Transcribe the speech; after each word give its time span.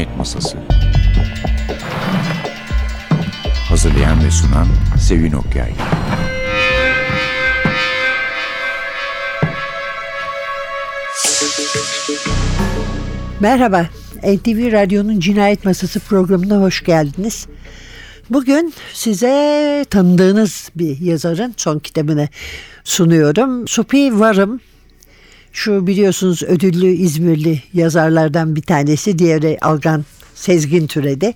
Cinayet 0.00 0.18
Masası 0.18 0.58
Hazırlayan 3.68 4.24
ve 4.24 4.30
sunan 4.30 4.66
Sevin 4.98 5.32
Okyay 5.32 5.72
Merhaba, 13.40 13.86
NTV 14.22 14.72
Radyo'nun 14.72 15.20
Cinayet 15.20 15.64
Masası 15.64 16.00
programına 16.00 16.56
hoş 16.56 16.84
geldiniz. 16.84 17.46
Bugün 18.30 18.74
size 18.92 19.84
tanıdığınız 19.90 20.70
bir 20.76 21.00
yazarın 21.00 21.54
son 21.56 21.78
kitabını 21.78 22.28
sunuyorum. 22.84 23.68
Supi 23.68 24.20
Varım, 24.20 24.60
şu 25.52 25.86
biliyorsunuz 25.86 26.42
ödüllü 26.42 26.86
İzmirli 26.86 27.62
yazarlardan 27.72 28.56
bir 28.56 28.62
tanesi, 28.62 29.18
diğeri 29.18 29.58
Algan 29.60 30.04
Sezgin 30.34 30.86
Türedi. 30.86 31.34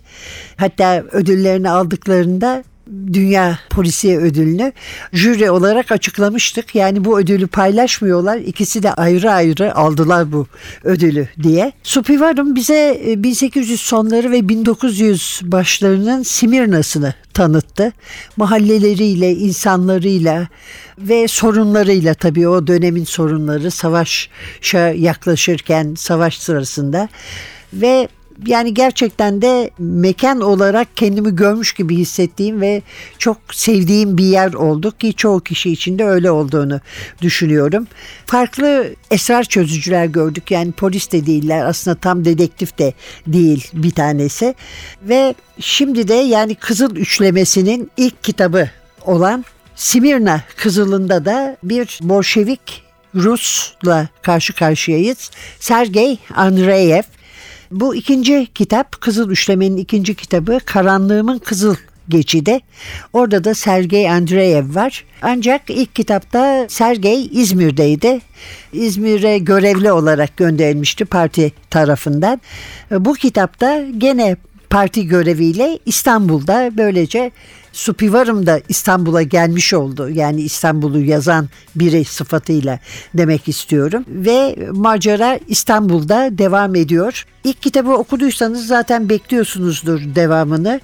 Hatta 0.56 1.04
ödüllerini 1.12 1.70
aldıklarında 1.70 2.64
Dünya 3.12 3.58
Polisiye 3.70 4.18
Ödülünü 4.18 4.72
jüri 5.12 5.50
olarak 5.50 5.92
açıklamıştık. 5.92 6.74
Yani 6.74 7.04
bu 7.04 7.18
ödülü 7.18 7.46
paylaşmıyorlar. 7.46 8.36
İkisi 8.36 8.82
de 8.82 8.92
ayrı 8.92 9.32
ayrı 9.32 9.74
aldılar 9.74 10.32
bu 10.32 10.46
ödülü 10.84 11.28
diye. 11.42 11.72
Supivarum 11.82 12.54
bize 12.54 13.02
1800 13.16 13.70
e, 13.70 13.76
sonları 13.76 14.30
ve 14.30 14.48
1900 14.48 15.40
başlarının 15.42 16.22
Simirna'sını 16.22 17.14
tanıttı. 17.34 17.92
Mahalleleriyle, 18.36 19.32
insanlarıyla 19.32 20.48
ve 20.98 21.28
sorunlarıyla 21.28 22.14
tabii 22.14 22.48
o 22.48 22.66
dönemin 22.66 23.04
sorunları 23.04 23.70
savaşa 23.70 24.88
yaklaşırken 24.88 25.94
savaş 25.94 26.38
sırasında 26.38 27.08
ve 27.72 28.08
yani 28.46 28.74
gerçekten 28.74 29.42
de 29.42 29.70
mekan 29.78 30.40
olarak 30.40 30.96
kendimi 30.96 31.36
görmüş 31.36 31.72
gibi 31.72 31.96
hissettiğim 31.96 32.60
ve 32.60 32.82
çok 33.18 33.36
sevdiğim 33.52 34.18
bir 34.18 34.24
yer 34.24 34.52
oldu 34.52 34.98
ki 34.98 35.14
çoğu 35.14 35.40
kişi 35.40 35.70
için 35.70 35.98
de 35.98 36.04
öyle 36.04 36.30
olduğunu 36.30 36.80
düşünüyorum. 37.22 37.86
Farklı 38.26 38.94
esrar 39.10 39.44
çözücüler 39.44 40.06
gördük 40.06 40.50
yani 40.50 40.72
polis 40.72 41.12
de 41.12 41.26
değiller 41.26 41.64
aslında 41.66 41.96
tam 41.96 42.24
dedektif 42.24 42.78
de 42.78 42.92
değil 43.26 43.70
bir 43.72 43.90
tanesi 43.90 44.54
ve 45.02 45.34
şimdi 45.60 46.08
de 46.08 46.14
yani 46.14 46.54
Kızıl 46.54 46.96
Üçlemesi'nin 46.96 47.90
ilk 47.96 48.24
kitabı 48.24 48.70
olan 49.02 49.44
Simirna 49.76 50.40
Kızıl'ında 50.56 51.24
da 51.24 51.56
bir 51.62 51.98
Bolşevik 52.02 52.84
Rus'la 53.14 54.08
karşı 54.22 54.52
karşıyayız. 54.52 55.30
Sergey 55.60 56.18
Andreyev 56.34 57.02
bu 57.70 57.94
ikinci 57.94 58.46
kitap 58.54 59.00
Kızıl 59.00 59.30
Üçleme'nin 59.30 59.76
ikinci 59.76 60.14
kitabı 60.14 60.58
Karanlığımın 60.64 61.38
Kızıl 61.38 61.74
Geçidi. 62.08 62.60
Orada 63.12 63.44
da 63.44 63.54
Sergey 63.54 64.10
Andreyev 64.10 64.74
var. 64.74 65.04
Ancak 65.22 65.70
ilk 65.70 65.94
kitapta 65.94 66.66
Sergey 66.68 67.28
İzmir'deydi. 67.32 68.20
İzmir'e 68.72 69.38
görevli 69.38 69.92
olarak 69.92 70.36
gönderilmişti 70.36 71.04
parti 71.04 71.52
tarafından. 71.70 72.40
Bu 72.90 73.14
kitapta 73.14 73.84
gene 73.98 74.36
parti 74.74 75.06
göreviyle 75.06 75.78
İstanbul'da 75.86 76.70
böylece 76.76 77.30
Supivarım 77.72 78.46
da 78.46 78.60
İstanbul'a 78.68 79.22
gelmiş 79.22 79.74
oldu. 79.74 80.10
Yani 80.10 80.42
İstanbul'u 80.42 81.00
yazan 81.00 81.48
biri 81.76 82.04
sıfatıyla 82.04 82.78
demek 83.14 83.48
istiyorum. 83.48 84.04
Ve 84.08 84.56
macera 84.72 85.38
İstanbul'da 85.48 86.38
devam 86.38 86.74
ediyor. 86.74 87.26
İlk 87.44 87.62
kitabı 87.62 87.90
okuduysanız 87.90 88.66
zaten 88.66 89.08
bekliyorsunuzdur 89.08 90.00
devamını. 90.14 90.80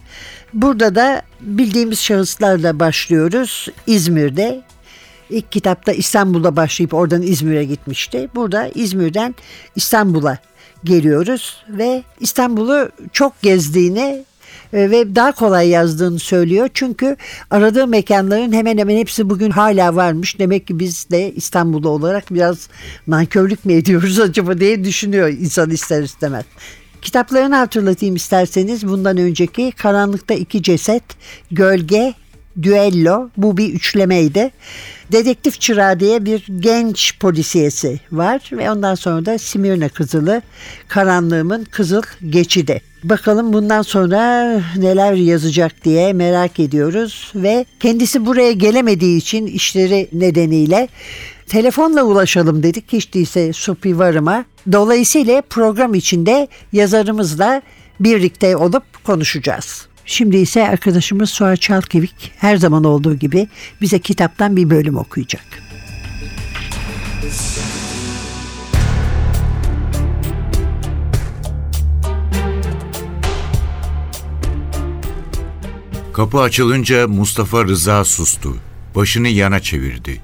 Burada 0.54 0.94
da 0.94 1.22
bildiğimiz 1.40 2.00
şahıslarla 2.00 2.80
başlıyoruz. 2.80 3.68
İzmir'de 3.86 4.62
İlk 5.30 5.52
kitapta 5.52 5.92
İstanbul'da 5.92 6.56
başlayıp 6.56 6.94
oradan 6.94 7.22
İzmir'e 7.22 7.64
gitmişti. 7.64 8.28
Burada 8.34 8.70
İzmir'den 8.74 9.34
İstanbul'a 9.76 10.38
geliyoruz 10.84 11.56
ve 11.68 12.02
İstanbul'u 12.20 12.90
çok 13.12 13.42
gezdiğini 13.42 14.24
e, 14.72 14.90
ve 14.90 15.14
daha 15.14 15.32
kolay 15.32 15.68
yazdığını 15.68 16.18
söylüyor. 16.18 16.68
Çünkü 16.74 17.16
aradığı 17.50 17.86
mekanların 17.86 18.52
hemen 18.52 18.78
hemen 18.78 18.96
hepsi 18.96 19.30
bugün 19.30 19.50
hala 19.50 19.96
varmış. 19.96 20.38
Demek 20.38 20.66
ki 20.66 20.78
biz 20.78 21.10
de 21.10 21.32
İstanbul'da 21.32 21.88
olarak 21.88 22.34
biraz 22.34 22.68
nankörlük 23.06 23.64
mü 23.64 23.72
ediyoruz 23.72 24.20
acaba 24.20 24.60
diye 24.60 24.84
düşünüyor 24.84 25.28
insan 25.28 25.70
ister 25.70 26.02
istemez. 26.02 26.44
Kitaplarını 27.02 27.56
hatırlatayım 27.56 28.16
isterseniz 28.16 28.88
bundan 28.88 29.16
önceki 29.16 29.72
Karanlıkta 29.72 30.34
iki 30.34 30.62
Ceset, 30.62 31.02
Gölge, 31.50 32.14
Düello 32.62 33.30
bu 33.36 33.56
bir 33.56 33.74
üçlemeydi. 33.74 34.50
Dedektif 35.12 35.60
Çırağı 35.60 36.00
diye 36.00 36.24
bir 36.24 36.46
genç 36.60 37.18
polisiyesi 37.18 38.00
var 38.12 38.50
ve 38.52 38.70
ondan 38.70 38.94
sonra 38.94 39.26
da 39.26 39.38
Simirna 39.38 39.88
Kızılı, 39.88 40.42
Karanlığımın 40.88 41.64
Kızıl 41.64 42.02
Geçidi. 42.30 42.82
Bakalım 43.04 43.52
bundan 43.52 43.82
sonra 43.82 44.52
neler 44.76 45.12
yazacak 45.12 45.84
diye 45.84 46.12
merak 46.12 46.60
ediyoruz 46.60 47.32
ve 47.34 47.66
kendisi 47.80 48.26
buraya 48.26 48.52
gelemediği 48.52 49.18
için 49.18 49.46
işleri 49.46 50.08
nedeniyle 50.12 50.88
telefonla 51.48 52.02
ulaşalım 52.02 52.62
dedik 52.62 52.92
hiç 52.92 53.14
değilse 53.14 53.52
Supi 53.52 53.98
Varım'a. 53.98 54.44
Dolayısıyla 54.72 55.42
program 55.42 55.94
içinde 55.94 56.48
yazarımızla 56.72 57.62
birlikte 58.00 58.56
olup 58.56 59.04
konuşacağız. 59.04 59.89
Şimdi 60.10 60.36
ise 60.36 60.68
arkadaşımız 60.68 61.30
Suha 61.30 61.56
Çalkevik 61.56 62.32
her 62.36 62.56
zaman 62.56 62.84
olduğu 62.84 63.14
gibi 63.14 63.48
bize 63.80 63.98
kitaptan 63.98 64.56
bir 64.56 64.70
bölüm 64.70 64.96
okuyacak. 64.96 65.44
Kapı 76.12 76.40
açılınca 76.40 77.08
Mustafa 77.08 77.64
Rıza 77.64 78.04
sustu. 78.04 78.56
Başını 78.96 79.28
yana 79.28 79.60
çevirdi. 79.60 80.20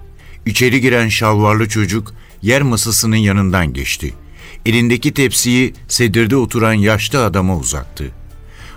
İçeri 0.47 0.81
giren 0.81 1.09
şalvarlı 1.09 1.69
çocuk 1.69 2.15
yer 2.43 2.63
masasının 2.63 3.17
yanından 3.17 3.73
geçti. 3.73 4.15
Elindeki 4.67 5.15
tepsiyi 5.15 5.75
sedirde 5.89 6.37
oturan 6.37 6.73
yaşlı 6.73 7.25
adama 7.25 7.57
uzattı. 7.57 8.26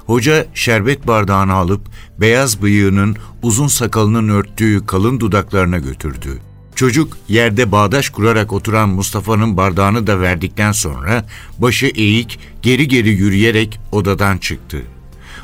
Hoca 0.09 0.45
şerbet 0.53 1.07
bardağını 1.07 1.53
alıp 1.53 1.81
beyaz 2.17 2.61
bıyığının 2.61 3.15
uzun 3.41 3.67
sakalının 3.67 4.29
örttüğü 4.29 4.85
kalın 4.85 5.19
dudaklarına 5.19 5.77
götürdü. 5.77 6.39
Çocuk 6.75 7.17
yerde 7.27 7.71
bağdaş 7.71 8.09
kurarak 8.09 8.53
oturan 8.53 8.89
Mustafa'nın 8.89 9.57
bardağını 9.57 10.07
da 10.07 10.21
verdikten 10.21 10.71
sonra 10.71 11.25
başı 11.57 11.85
eğik 11.85 12.39
geri 12.61 12.87
geri 12.87 13.09
yürüyerek 13.09 13.79
odadan 13.91 14.37
çıktı. 14.37 14.81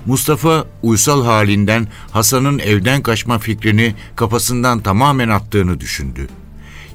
Mustafa 0.06 0.66
uysal 0.84 1.26
halinden 1.26 1.88
Hasan'ın 2.12 2.60
evden 2.60 3.02
kaçma 3.02 3.40
fikrini 3.40 3.96
kafasından 4.16 4.80
tamamen 4.80 5.30
attığını 5.30 5.80
düşündü. 5.80 6.28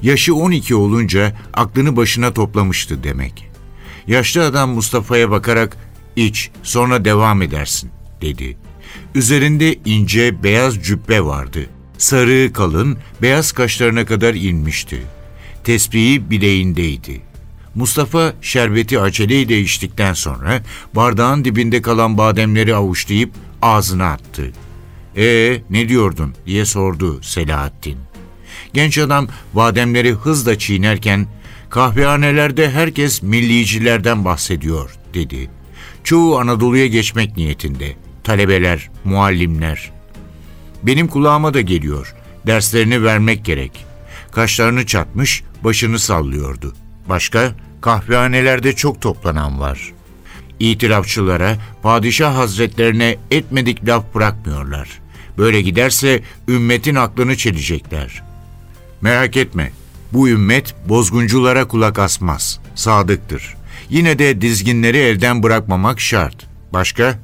Yaşı 0.01 0.35
12 0.35 0.75
olunca 0.75 1.33
aklını 1.53 1.95
başına 1.95 2.33
toplamıştı 2.33 3.03
demek. 3.03 3.47
Yaşlı 4.07 4.45
adam 4.45 4.69
Mustafa'ya 4.69 5.31
bakarak 5.31 5.77
iç 6.15 6.49
sonra 6.63 7.05
devam 7.05 7.41
edersin 7.41 7.91
dedi. 8.21 8.57
Üzerinde 9.15 9.75
ince 9.85 10.43
beyaz 10.43 10.83
cübbe 10.83 11.21
vardı. 11.21 11.69
Sarı 11.97 12.53
kalın 12.53 12.97
beyaz 13.21 13.51
kaşlarına 13.51 14.05
kadar 14.05 14.33
inmişti. 14.33 15.03
Tesbihi 15.63 16.29
bileğindeydi. 16.29 17.21
Mustafa 17.75 18.33
şerbeti 18.41 18.99
aceleyle 18.99 19.59
içtikten 19.59 20.13
sonra 20.13 20.63
bardağın 20.95 21.45
dibinde 21.45 21.81
kalan 21.81 22.17
bademleri 22.17 22.75
avuçlayıp 22.75 23.31
ağzına 23.61 24.11
attı. 24.11 24.51
''Ee 25.15 25.61
ne 25.69 25.89
diyordun?'' 25.89 26.33
diye 26.45 26.65
sordu 26.65 27.21
Selahattin. 27.21 27.97
Genç 28.73 28.97
adam 28.97 29.27
bademleri 29.53 30.11
hızla 30.11 30.57
çiğnerken 30.57 31.27
kahvehanelerde 31.69 32.71
herkes 32.71 33.23
millicilerden 33.23 34.25
bahsediyor 34.25 34.95
dedi. 35.13 35.49
Çoğu 36.03 36.39
Anadolu'ya 36.39 36.87
geçmek 36.87 37.37
niyetinde. 37.37 37.95
Talebeler, 38.23 38.89
muallimler. 39.03 39.91
Benim 40.83 41.07
kulağıma 41.07 41.53
da 41.53 41.61
geliyor. 41.61 42.15
Derslerini 42.47 43.03
vermek 43.03 43.45
gerek. 43.45 43.85
Kaşlarını 44.31 44.85
çatmış, 44.85 45.43
başını 45.63 45.99
sallıyordu. 45.99 46.75
Başka, 47.09 47.51
kahvehanelerde 47.81 48.75
çok 48.75 49.01
toplanan 49.01 49.59
var. 49.59 49.93
İtirafçılara, 50.59 51.57
padişah 51.83 52.35
hazretlerine 52.35 53.17
etmedik 53.31 53.87
laf 53.87 54.15
bırakmıyorlar. 54.15 54.89
Böyle 55.37 55.61
giderse 55.61 56.23
ümmetin 56.47 56.95
aklını 56.95 57.37
çelecekler. 57.37 58.23
Merak 59.01 59.37
etme, 59.37 59.71
bu 60.13 60.29
ümmet 60.29 60.75
bozgunculara 60.89 61.67
kulak 61.67 61.99
asmaz, 61.99 62.59
sadıktır. 62.75 63.55
Yine 63.91 64.19
de 64.19 64.41
dizginleri 64.41 64.97
elden 64.97 65.43
bırakmamak 65.43 65.99
şart. 65.99 66.47
Başka? 66.73 67.19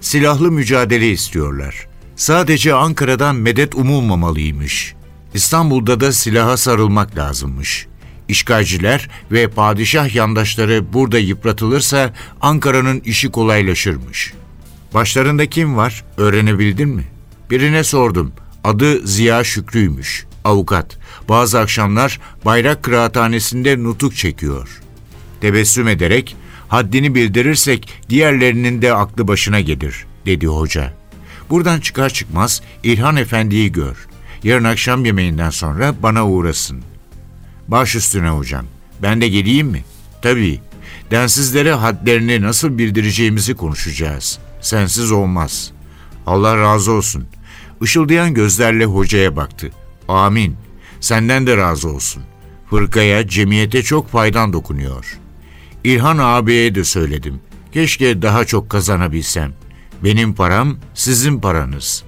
Silahlı 0.00 0.52
mücadele 0.52 1.10
istiyorlar. 1.10 1.86
Sadece 2.16 2.74
Ankara'dan 2.74 3.36
medet 3.36 3.74
umulmamalıymış. 3.74 4.94
İstanbul'da 5.34 6.00
da 6.00 6.12
silaha 6.12 6.56
sarılmak 6.56 7.16
lazımmış. 7.16 7.86
İşgalciler 8.28 9.08
ve 9.32 9.48
padişah 9.48 10.14
yandaşları 10.14 10.92
burada 10.92 11.18
yıpratılırsa 11.18 12.12
Ankara'nın 12.40 13.00
işi 13.00 13.30
kolaylaşırmış. 13.30 14.32
Başlarında 14.94 15.46
kim 15.46 15.76
var? 15.76 16.04
Öğrenebildin 16.16 16.88
mi? 16.88 17.04
Birine 17.50 17.84
sordum. 17.84 18.32
Adı 18.64 19.06
Ziya 19.06 19.44
Şükrü'ymüş. 19.44 20.26
Avukat. 20.44 20.98
Bazı 21.28 21.60
akşamlar 21.60 22.20
bayrak 22.44 22.82
kıraathanesinde 22.82 23.82
nutuk 23.82 24.16
çekiyor. 24.16 24.80
Tebessüm 25.40 25.88
ederek, 25.88 26.36
haddini 26.68 27.14
bildirirsek 27.14 27.88
diğerlerinin 28.08 28.82
de 28.82 28.94
aklı 28.94 29.28
başına 29.28 29.60
gelir, 29.60 30.06
dedi 30.26 30.46
hoca. 30.46 30.92
Buradan 31.50 31.80
çıkar 31.80 32.10
çıkmaz 32.10 32.62
İlhan 32.82 33.16
Efendi'yi 33.16 33.72
gör. 33.72 34.08
Yarın 34.44 34.64
akşam 34.64 35.04
yemeğinden 35.04 35.50
sonra 35.50 35.94
bana 36.02 36.26
uğrasın. 36.26 36.82
Baş 37.68 37.96
üstüne 37.96 38.28
hocam. 38.28 38.66
Ben 39.02 39.20
de 39.20 39.28
geleyim 39.28 39.66
mi? 39.66 39.84
Tabii. 40.22 40.60
Densizlere 41.10 41.72
hadlerini 41.72 42.42
nasıl 42.42 42.78
bildireceğimizi 42.78 43.54
konuşacağız. 43.54 44.38
Sensiz 44.60 45.12
olmaz. 45.12 45.72
Allah 46.26 46.56
razı 46.56 46.92
olsun. 46.92 47.26
Işıldayan 47.82 48.34
gözlerle 48.34 48.84
hocaya 48.84 49.36
baktı. 49.36 49.70
Amin. 50.08 50.56
Senden 51.00 51.46
de 51.46 51.56
razı 51.56 51.88
olsun. 51.88 52.22
Fırkaya, 52.70 53.28
cemiyete 53.28 53.82
çok 53.82 54.08
faydan 54.08 54.52
dokunuyor. 54.52 55.18
İlhan 55.84 56.18
ağabeye 56.18 56.74
de 56.74 56.84
söyledim. 56.84 57.40
Keşke 57.72 58.22
daha 58.22 58.44
çok 58.44 58.70
kazanabilsem. 58.70 59.52
Benim 60.04 60.34
param 60.34 60.76
sizin 60.94 61.40
paranız. 61.40 62.04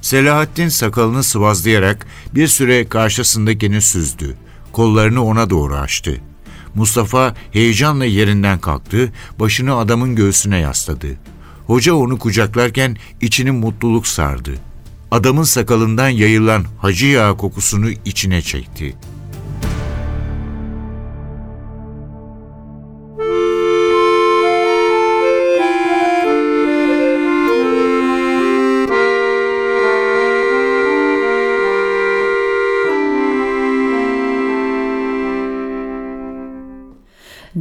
Selahattin 0.00 0.68
sakalını 0.68 1.22
sıvazlayarak 1.22 2.06
bir 2.34 2.48
süre 2.48 2.88
karşısındakini 2.88 3.80
süzdü. 3.80 4.36
Kollarını 4.72 5.24
ona 5.24 5.50
doğru 5.50 5.76
açtı. 5.76 6.20
Mustafa 6.74 7.34
heyecanla 7.52 8.04
yerinden 8.04 8.58
kalktı, 8.58 9.12
başını 9.40 9.76
adamın 9.76 10.16
göğsüne 10.16 10.58
yasladı. 10.58 11.06
Hoca 11.66 11.94
onu 11.94 12.18
kucaklarken 12.18 12.96
içini 13.20 13.50
mutluluk 13.50 14.06
sardı. 14.06 14.54
Adamın 15.10 15.42
sakalından 15.42 16.08
yayılan 16.08 16.64
hacı 16.78 17.06
yağı 17.06 17.36
kokusunu 17.36 17.90
içine 18.04 18.42
çekti. 18.42 18.96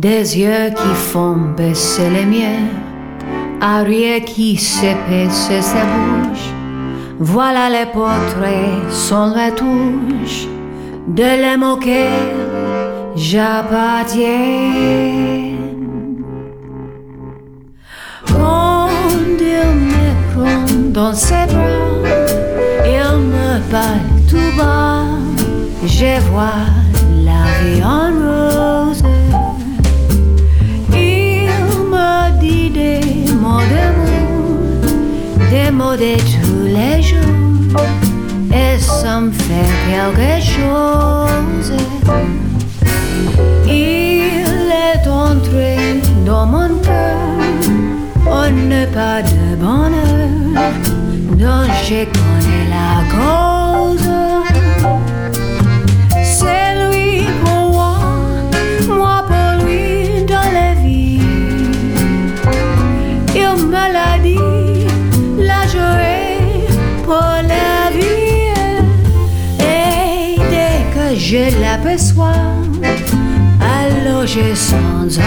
Des 0.03 0.37
yeux 0.37 0.69
qui 0.75 0.93
font 0.95 1.37
baisser 1.55 2.09
les 2.09 2.25
miens, 2.25 2.67
un 3.61 3.83
rire 3.83 4.25
qui 4.25 4.57
s'épaisse 4.57 5.49
sa 5.61 5.85
bouche. 5.91 6.49
Voilà 7.19 7.69
les 7.69 7.85
portraits 7.85 8.89
sans 8.89 9.31
retouche 9.31 10.45
de 11.07 11.23
l'homme 11.41 11.63
auquel 11.63 12.35
j'appartiens. 13.15 14.27
Quand 18.27 18.89
il 19.39 19.69
me 19.87 20.33
prend 20.33 20.65
dans 20.91 21.13
ses 21.13 21.45
bras, 21.47 22.03
il 22.85 23.19
me 23.33 23.71
parle 23.71 24.01
tout 24.29 24.57
bas, 24.57 25.05
je 25.85 26.19
vois 26.29 26.67
la 27.23 27.43
vie 27.61 27.81
en 27.81 28.11
rose. 28.11 28.62
Mots 35.73 35.95
de 35.95 36.15
tous 36.33 36.65
les 36.65 37.01
jours, 37.01 37.81
et 38.51 38.79
ça 38.79 39.19
me 39.21 39.31
fait 39.31 39.71
quelque 39.89 40.41
chose. 40.41 41.71
Il 43.65 44.69
est 44.87 45.07
entré 45.07 46.01
dans 46.25 46.45
mon 46.45 46.69
cœur, 46.79 47.17
on 48.27 48.49
n'est 48.69 48.87
pas 48.87 49.21
de 49.21 49.55
bonheur, 49.55 50.73
dont 51.41 51.67
je 51.87 52.05
connais 52.05 52.65
la 52.69 53.03
cause. 53.11 53.62
Je 71.49 71.59
l'aperçois, 71.59 72.31
alors 73.61 74.25
je 74.25 74.55
sens 74.55 75.19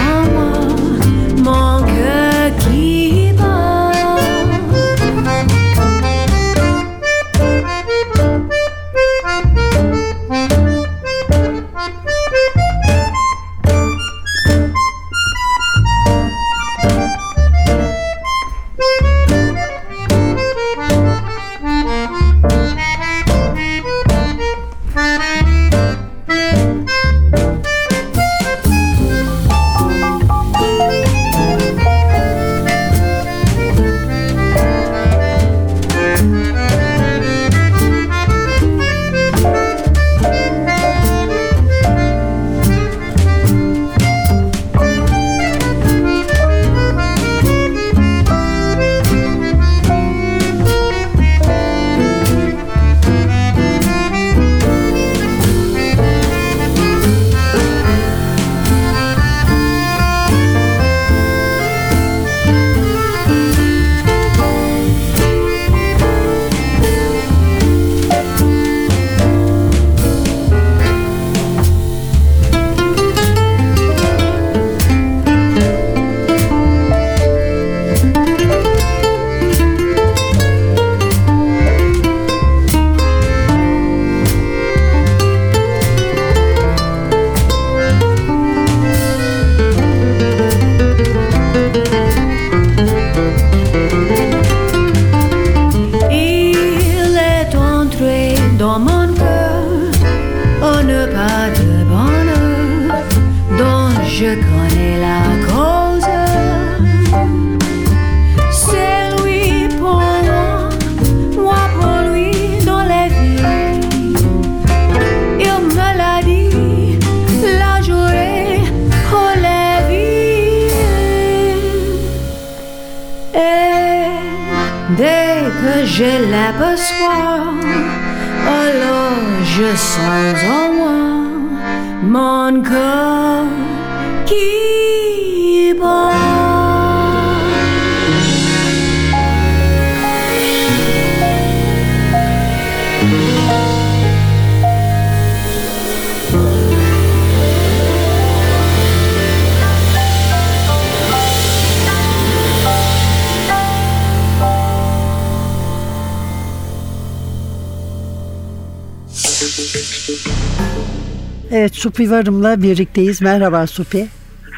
Evet 161.67 161.75
Supi 161.75 162.11
Varım'la 162.11 162.61
birlikteyiz. 162.61 163.21
Merhaba 163.21 163.67
Supi. 163.67 164.07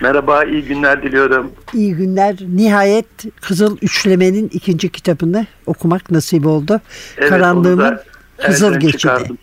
Merhaba, 0.01 0.43
iyi 0.43 0.63
günler 0.63 1.03
diliyorum. 1.03 1.51
İyi 1.73 1.95
günler. 1.95 2.35
Nihayet 2.55 3.05
Kızıl 3.41 3.77
Üçleme'nin 3.81 4.49
ikinci 4.53 4.89
kitabını 4.89 5.45
okumak 5.65 6.11
nasip 6.11 6.45
oldu. 6.45 6.81
Evet, 7.17 7.31
da 7.77 8.03
Kızıl 8.45 8.73
Geçidi. 8.73 8.97
çıkardım. 8.97 9.37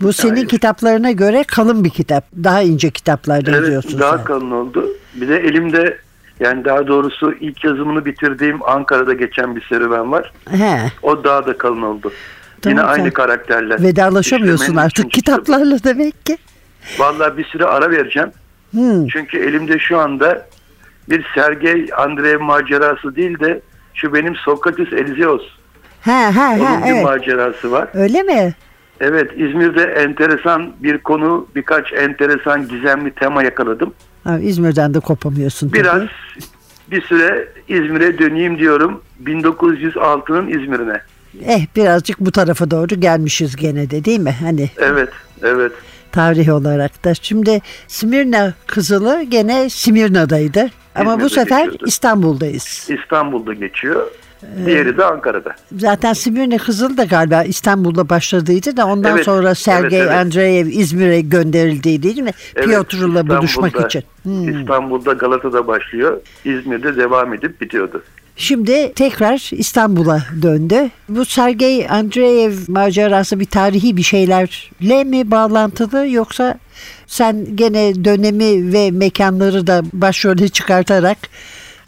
Bu 0.00 0.12
senin 0.12 0.32
Nihayet. 0.32 0.50
kitaplarına 0.50 1.10
göre 1.10 1.44
kalın 1.44 1.84
bir 1.84 1.90
kitap. 1.90 2.24
Daha 2.44 2.62
ince 2.62 2.90
kitaplar 2.90 3.42
Evet, 3.44 3.48
yazıyorsun 3.54 4.00
daha 4.00 4.16
sen. 4.16 4.24
kalın 4.24 4.50
oldu. 4.50 4.88
Bir 5.14 5.28
de 5.28 5.36
elimde, 5.36 5.98
yani 6.40 6.64
daha 6.64 6.86
doğrusu 6.86 7.32
ilk 7.40 7.64
yazımını 7.64 8.04
bitirdiğim 8.04 8.62
Ankara'da 8.62 9.12
geçen 9.12 9.56
bir 9.56 9.66
serüven 9.68 10.12
var. 10.12 10.32
He. 10.50 10.92
O 11.02 11.24
daha 11.24 11.46
da 11.46 11.58
kalın 11.58 11.82
oldu. 11.82 12.12
Tamam, 12.62 12.78
Yine 12.78 12.86
sen 12.94 13.00
aynı 13.00 13.12
karakterler. 13.12 13.82
Vedalaşamıyorsun 13.82 14.64
İşlemenin 14.64 14.86
artık 14.86 15.10
kitaplarla 15.10 15.84
demek 15.84 16.26
ki. 16.26 16.38
Vallahi 16.98 17.36
bir 17.36 17.44
süre 17.44 17.64
ara 17.64 17.90
vereceğim. 17.90 18.30
Hmm. 18.70 19.06
Çünkü 19.08 19.38
elimde 19.38 19.78
şu 19.78 19.98
anda 19.98 20.46
bir 21.10 21.26
Sergey 21.34 21.86
Andreev 21.96 22.40
macerası 22.40 23.16
değil 23.16 23.40
de 23.40 23.60
şu 23.94 24.14
benim 24.14 24.36
Sokrates 24.36 24.92
Elizeos. 24.92 25.42
Ha 26.00 26.36
ha 26.36 26.52
Onun 26.56 26.64
ha 26.64 26.86
bir 26.86 26.92
evet. 26.92 27.04
macerası 27.04 27.72
var. 27.72 27.88
Öyle 27.94 28.22
mi? 28.22 28.54
Evet 29.00 29.30
İzmir'de 29.36 29.82
enteresan 29.82 30.72
bir 30.80 30.98
konu, 30.98 31.48
birkaç 31.54 31.92
enteresan 31.92 32.68
gizemli 32.68 33.10
tema 33.10 33.42
yakaladım. 33.42 33.94
Ha, 34.24 34.38
İzmir'den 34.38 34.94
de 34.94 35.00
kopamıyorsun 35.00 35.68
tabii. 35.68 35.80
Biraz 35.80 36.02
bir 36.90 37.02
süre 37.02 37.48
İzmir'e 37.68 38.18
döneyim 38.18 38.58
diyorum. 38.58 39.02
1906'nın 39.24 40.48
İzmir'ine. 40.48 41.00
Eh 41.46 41.66
birazcık 41.76 42.20
bu 42.20 42.32
tarafa 42.32 42.70
doğru 42.70 43.00
gelmişiz 43.00 43.56
gene 43.56 43.90
de 43.90 44.04
değil 44.04 44.20
mi? 44.20 44.36
Hani 44.42 44.70
Evet, 44.78 45.08
evet. 45.42 45.72
Tarih 46.12 46.54
olarak 46.54 47.04
da. 47.04 47.14
Şimdi 47.14 47.60
Simirna 47.88 48.54
Kızılı 48.66 49.22
gene 49.22 49.70
Simirna'daydı. 49.70 50.70
Ama 50.94 51.20
bu 51.20 51.28
sefer 51.28 51.64
geçiyordu. 51.64 51.84
İstanbul'dayız. 51.86 52.88
İstanbul'da 52.90 53.52
geçiyor. 53.54 54.06
Diğeri 54.66 54.96
de 54.96 55.04
Ankara'da. 55.04 55.54
Zaten 55.76 56.12
Simirna 56.12 56.58
Kızıl 56.58 56.96
da 56.96 57.04
galiba 57.04 57.42
İstanbul'da 57.42 58.08
başladıydı 58.08 58.76
da 58.76 58.86
ondan 58.86 59.16
Evet, 59.16 59.24
sonra 59.24 59.54
Sergey 59.54 59.98
evet, 60.00 60.10
evet. 60.10 60.20
Andreev 60.20 60.66
İzmir'e 60.66 61.20
gönderildiydi 61.20 62.02
değil 62.02 62.18
mi? 62.18 62.30
Evet, 62.56 62.68
Piotr'la 62.68 63.28
buluşmak 63.28 63.86
için. 63.86 64.02
Hmm. 64.22 64.60
İstanbul'da 64.60 65.12
Galata'da 65.12 65.66
başlıyor. 65.66 66.20
İzmir'de 66.44 66.96
devam 66.96 67.34
edip 67.34 67.60
bitiyordu. 67.60 68.02
Şimdi 68.42 68.92
tekrar 68.94 69.50
İstanbul'a 69.52 70.22
döndü. 70.42 70.90
Bu 71.08 71.24
Sergey 71.24 71.86
Andreev 71.90 72.52
macerası 72.68 73.40
bir 73.40 73.44
tarihi 73.44 73.96
bir 73.96 74.02
şeylerle 74.02 75.04
mi 75.04 75.30
bağlantılı 75.30 76.08
yoksa 76.08 76.58
sen 77.06 77.56
gene 77.56 78.04
dönemi 78.04 78.72
ve 78.72 78.90
mekanları 78.90 79.66
da 79.66 79.82
başrole 79.92 80.48
çıkartarak 80.48 81.18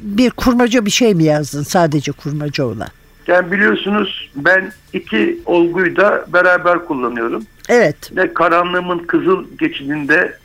bir 0.00 0.30
kurmaca 0.30 0.87
bir 0.87 0.90
şey 0.90 1.14
mi 1.14 1.25
yazdın 1.25 1.62
sadece 1.62 2.12
kurmaca 2.12 2.64
olan? 2.64 2.88
Yani 3.26 3.52
biliyorsunuz 3.52 4.30
ben 4.37 4.73
iki 4.92 5.38
olguyu 5.46 5.96
da 5.96 6.26
beraber 6.32 6.84
kullanıyorum. 6.84 7.42
Evet. 7.68 8.16
Ve 8.16 8.34
karanlığımın 8.34 8.99
kızıl 8.99 9.44
geçidinde 9.58 10.38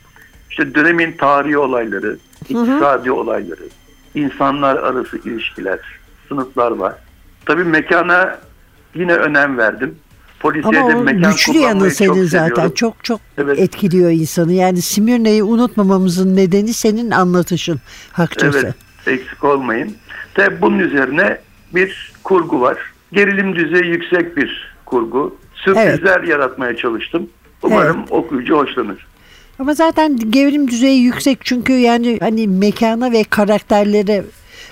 işte 0.50 0.74
dönemin 0.74 1.12
tarihi 1.12 1.58
olayları, 1.58 2.18
iktisadi 2.48 3.12
olayları, 3.12 3.68
insanlar 4.14 4.76
arası 4.76 5.18
ilişkiler, 5.18 5.99
sınıflar 6.34 6.70
var. 6.70 6.94
Tabii 7.46 7.64
mekana 7.64 8.38
yine 8.94 9.14
önem 9.14 9.58
verdim. 9.58 9.94
Polisiye 10.40 10.80
Ama 10.80 10.90
de 10.92 10.96
o 10.96 11.02
mekan 11.02 11.30
güçlü 11.32 11.52
yanı 11.52 11.62
kullanmayı 11.62 11.90
senin 11.90 12.08
çok 12.14 12.24
zaten. 12.30 12.48
seviyorum. 12.48 12.74
Çok 12.74 13.04
çok 13.04 13.20
Evet. 13.38 13.58
etkiliyor 13.58 14.10
insanı. 14.10 14.52
Yani 14.52 14.82
Simirna'yı 14.82 15.44
unutmamamızın 15.44 16.36
nedeni 16.36 16.72
senin 16.72 17.10
anlatışın 17.10 17.80
hakçası. 18.12 18.58
Evet, 18.58 18.74
eksik 19.20 19.44
olmayın. 19.44 19.96
Tabii 20.34 20.62
bunun 20.62 20.78
üzerine 20.78 21.38
bir 21.74 22.12
kurgu 22.24 22.60
var. 22.60 22.76
Gerilim 23.12 23.56
düzeyi 23.56 23.86
yüksek 23.86 24.36
bir 24.36 24.74
kurgu. 24.86 25.36
Sürprizler 25.54 26.22
yaratmaya 26.22 26.76
çalıştım. 26.76 27.28
Umarım 27.62 28.04
okuyucu 28.10 28.56
hoşlanır. 28.56 29.06
Ama 29.58 29.74
zaten 29.74 30.16
gerilim 30.30 30.68
düzeyi 30.68 31.00
yüksek 31.02 31.38
çünkü 31.44 31.72
yani 31.72 32.18
hani 32.20 32.48
mekana 32.48 33.12
ve 33.12 33.24
karakterlere 33.24 34.24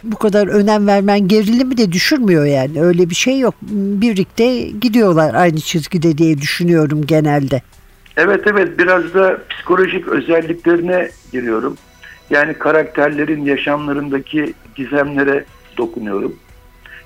bu 0.05 0.17
kadar 0.17 0.47
önem 0.47 0.87
vermen 0.87 1.29
gerilimi 1.29 1.79
de 1.79 1.93
düşürmüyor 1.93 2.45
yani. 2.45 2.83
Öyle 2.83 3.11
bir 3.11 3.15
şey 3.15 3.39
yok. 3.39 3.55
Birlikte 3.63 4.63
gidiyorlar 4.63 5.35
aynı 5.35 5.61
çizgide 5.61 6.19
diye 6.19 6.39
düşünüyorum 6.39 7.07
genelde. 7.07 7.63
Evet 8.17 8.41
evet 8.47 8.79
biraz 8.79 9.15
da 9.15 9.39
psikolojik 9.51 10.09
özelliklerine 10.09 11.11
giriyorum. 11.33 11.77
Yani 12.31 12.55
karakterlerin 12.55 13.45
yaşamlarındaki 13.45 14.55
gizemlere 14.75 15.45
dokunuyorum. 15.79 16.37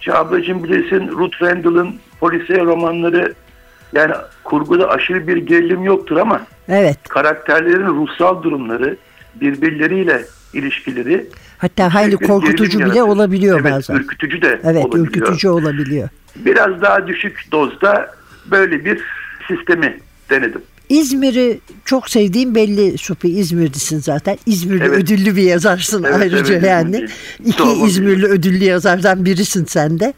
Şimdi 0.01 0.17
ablacığım 0.17 0.65
bilirsin 0.65 1.09
Ruth 1.09 1.43
Randall'ın 1.43 1.95
polisiye 2.21 2.59
romanları 2.59 3.35
yani 3.93 4.13
kurguda 4.45 4.89
aşırı 4.89 5.27
bir 5.29 5.37
gerilim 5.37 5.85
yoktur 5.85 6.17
ama 6.17 6.41
Evet. 6.69 6.99
karakterlerin 7.09 7.87
ruhsal 7.87 8.43
durumları 8.43 8.97
birbirleriyle 9.35 10.23
ilişkileri 10.55 11.27
Hatta 11.63 11.95
hayli 11.95 12.17
korkutucu 12.17 12.79
bile 12.79 12.85
yaratır. 12.89 13.01
olabiliyor 13.01 13.61
evet, 13.61 13.73
bazen. 13.73 13.95
ürkütücü 13.95 14.43
de 14.43 14.61
Evet, 14.65 14.85
olabiliyor. 14.85 15.07
ürkütücü 15.07 15.49
olabiliyor. 15.49 16.09
Biraz 16.37 16.83
daha 16.83 17.07
düşük 17.07 17.45
dozda 17.53 18.15
böyle 18.47 18.85
bir 18.85 19.01
sistemi 19.49 19.99
denedim. 20.31 20.63
İzmir'i 20.93 21.61
çok 21.85 22.11
sevdiğim 22.11 22.55
belli 22.55 22.99
Supi. 22.99 23.29
İzmirlisin 23.29 24.01
zaten. 24.01 24.39
İzmirli 24.47 24.85
Evet. 24.85 24.99
ödüllü 24.99 25.37
bir 25.37 25.43
yazarsın 25.43 26.03
Evet, 26.05 26.17
ayrıca 26.21 26.55
evet, 26.55 26.65
yani. 26.69 26.89
İzmirliyim. 26.89 27.11
İki 27.45 27.59
Doğru. 27.59 27.87
İzmirli 27.87 28.27
ödüllü 28.27 28.65
yazardan 28.65 29.25
birisin 29.25 29.65
sen 29.65 30.01
de. 30.01 30.13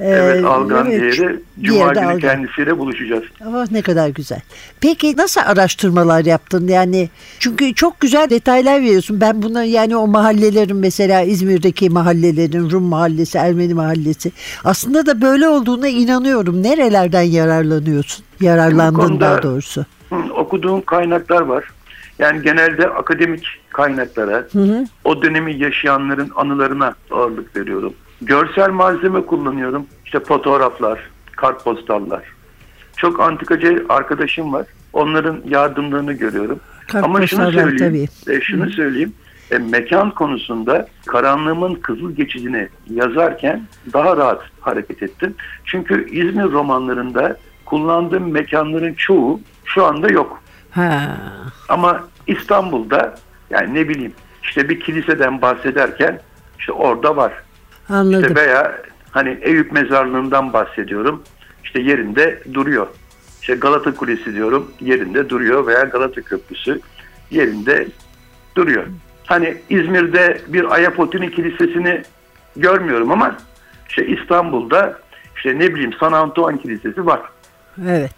Evet, 0.00 0.44
Ee, 0.44 0.46
Algan 0.46 0.90
evet, 0.90 1.00
diğeri 1.18 1.40
bir 1.56 1.68
Cuma 1.68 1.92
günü 1.92 2.04
Algan. 2.06 2.18
kendisiyle 2.18 2.78
buluşacağız. 2.78 3.22
Oh 3.46 3.66
ne 3.70 3.82
kadar 3.82 4.08
güzel. 4.08 4.40
Peki 4.80 5.16
nasıl 5.16 5.40
araştırmalar 5.44 6.24
yaptın 6.24 6.68
yani? 6.68 7.08
Çünkü 7.38 7.74
çok 7.74 8.00
güzel 8.00 8.30
detaylar 8.30 8.80
veriyorsun. 8.82 9.20
Ben 9.20 9.42
buna 9.42 9.64
yani 9.64 9.96
o 9.96 10.06
mahallelerin 10.06 10.76
mesela 10.76 11.22
İzmir'deki 11.22 11.90
mahallelerin 11.90 12.70
Rum 12.70 12.82
mahallesi, 12.84 13.38
Ermeni 13.38 13.74
mahallesi 13.74 14.32
aslında 14.64 15.06
da 15.06 15.20
böyle 15.22 15.48
olduğuna 15.48 15.88
inanıyorum. 15.88 16.62
Nerelerden 16.62 17.22
yararlanıyorsun? 17.22 18.25
Yararlandın 18.40 19.00
konuda- 19.00 19.20
daha 19.20 19.42
doğrusu. 19.42 19.84
Hı, 20.10 20.16
okuduğum 20.34 20.80
kaynaklar 20.84 21.40
var. 21.42 21.64
Yani 22.18 22.42
genelde 22.42 22.88
akademik 22.88 23.46
kaynaklara, 23.72 24.46
o 25.04 25.22
dönemi 25.22 25.56
yaşayanların 25.58 26.32
anılarına 26.36 26.94
ağırlık 27.10 27.56
veriyorum. 27.56 27.94
Görsel 28.22 28.70
malzeme 28.70 29.20
kullanıyorum. 29.26 29.86
İşte 30.04 30.20
fotoğraflar, 30.20 31.00
kartpostallar. 31.36 32.22
Çok 32.96 33.20
antikacı 33.20 33.84
arkadaşım 33.88 34.52
var. 34.52 34.66
Onların 34.92 35.40
yardımlarını 35.48 36.12
görüyorum. 36.12 36.60
Ama 36.94 37.26
şunu 37.26 37.52
söyleyeyim, 37.52 38.08
e, 38.28 38.40
şunu 38.40 38.70
söyleyeyim. 38.70 39.12
E, 39.50 39.58
mekan 39.58 40.10
konusunda 40.10 40.88
karanlığımın 41.06 41.74
kızıl 41.74 42.12
geçidini 42.12 42.68
yazarken 42.90 43.62
daha 43.92 44.16
rahat 44.16 44.42
hareket 44.60 45.02
ettim. 45.02 45.34
Çünkü 45.64 46.10
İzmir 46.10 46.44
romanlarında 46.52 47.36
kullandığım 47.66 48.32
mekanların 48.32 48.94
çoğu 48.94 49.40
şu 49.64 49.84
anda 49.84 50.08
yok. 50.08 50.42
Ha. 50.70 51.16
Ama 51.68 52.04
İstanbul'da 52.26 53.14
yani 53.50 53.74
ne 53.74 53.88
bileyim 53.88 54.12
işte 54.42 54.68
bir 54.68 54.80
kiliseden 54.80 55.42
bahsederken 55.42 56.20
işte 56.58 56.72
orada 56.72 57.16
var. 57.16 57.32
Anladım. 57.88 58.20
İşte 58.20 58.34
veya 58.34 58.78
hani 59.10 59.38
Eyüp 59.42 59.72
mezarlığından 59.72 60.52
bahsediyorum. 60.52 61.22
İşte 61.64 61.80
yerinde 61.80 62.42
duruyor. 62.54 62.86
İşte 63.40 63.54
Galata 63.54 63.94
Kulesi 63.94 64.34
diyorum 64.34 64.70
yerinde 64.80 65.28
duruyor 65.28 65.66
veya 65.66 65.82
Galata 65.82 66.22
Köprüsü 66.22 66.80
yerinde 67.30 67.88
duruyor. 68.56 68.84
Hani 69.26 69.56
İzmir'de 69.70 70.40
bir 70.48 70.74
Ayapotini 70.74 71.30
Kilisesi'ni 71.30 72.02
görmüyorum 72.56 73.10
ama 73.10 73.36
işte 73.88 74.06
İstanbul'da 74.06 74.98
işte 75.36 75.58
ne 75.58 75.74
bileyim 75.74 75.92
San 75.92 76.12
Antonio 76.12 76.58
Kilisesi 76.58 77.06
var. 77.06 77.20
Evet. 77.88 78.12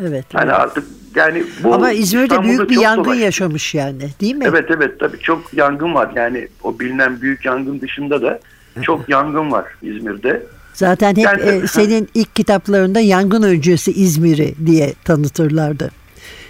Evet. 0.00 0.24
Yani 0.34 0.44
evet. 0.44 0.54
artık 0.60 0.84
yani 1.14 1.44
bu 1.62 1.74
Ama 1.74 1.92
İzmir'de 1.92 2.24
İstanbul'da 2.24 2.48
büyük 2.48 2.70
bir 2.70 2.76
yangın 2.76 3.04
kolay. 3.04 3.18
yaşamış 3.18 3.74
yani 3.74 4.10
değil 4.20 4.34
mi? 4.34 4.44
Evet 4.48 4.64
evet 4.76 5.00
tabii 5.00 5.18
çok 5.18 5.54
yangın 5.54 5.94
var. 5.94 6.10
Yani 6.16 6.48
o 6.62 6.78
bilinen 6.78 7.20
büyük 7.20 7.44
yangın 7.44 7.80
dışında 7.80 8.22
da 8.22 8.40
çok 8.82 9.08
yangın 9.08 9.52
var 9.52 9.64
İzmir'de. 9.82 10.42
Zaten 10.72 11.10
hep 11.16 11.24
Yani- 11.24 11.42
e, 11.42 11.66
senin 11.66 12.08
ilk 12.14 12.36
kitaplarında 12.36 13.00
yangın 13.00 13.42
öncesi 13.42 13.92
İzmir'i 13.92 14.54
diye 14.66 14.92
tanıtırlardı. 15.04 15.90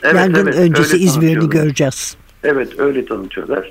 Evet, 0.02 0.14
yangın 0.14 0.42
evet, 0.42 0.56
öncesi 0.56 0.96
İzmir'ini 0.96 1.50
göreceğiz. 1.50 2.16
Evet 2.44 2.78
öyle 2.78 3.06
tanıtıyorlar. 3.06 3.70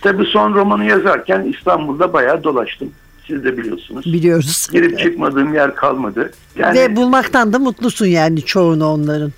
Tabii 0.00 0.24
son 0.24 0.54
romanı 0.54 0.84
yazarken 0.84 1.42
İstanbul'da 1.42 2.12
bayağı 2.12 2.44
dolaştım. 2.44 2.90
Siz 3.26 3.44
de 3.44 3.56
biliyorsunuz. 3.58 4.12
Biliyoruz. 4.12 4.68
Girip 4.72 4.98
çıkmadığım 4.98 5.54
yer 5.54 5.74
kalmadı. 5.74 6.30
Yani, 6.58 6.78
Ve 6.78 6.96
bulmaktan 6.96 7.52
da 7.52 7.58
mutlusun 7.58 8.06
yani 8.06 8.42
çoğunu 8.42 8.86
onların. 8.86 9.32